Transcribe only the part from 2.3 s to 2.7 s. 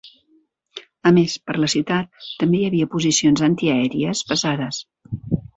també hi